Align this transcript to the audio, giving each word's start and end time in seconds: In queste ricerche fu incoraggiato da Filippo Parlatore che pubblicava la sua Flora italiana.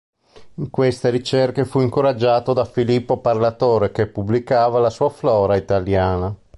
In 0.55 0.71
queste 0.71 1.11
ricerche 1.11 1.63
fu 1.63 1.79
incoraggiato 1.79 2.53
da 2.53 2.65
Filippo 2.65 3.19
Parlatore 3.19 3.91
che 3.91 4.07
pubblicava 4.07 4.79
la 4.79 4.89
sua 4.89 5.09
Flora 5.09 5.55
italiana. 5.55 6.35